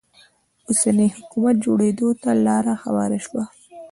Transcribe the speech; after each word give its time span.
د 0.03 0.03
اوسني 0.67 1.07
حکومت 1.15 1.55
جوړېدو 1.65 2.09
ته 2.21 2.29
لاره 2.45 2.73
هواره 2.83 3.19
شوه. 3.25 3.43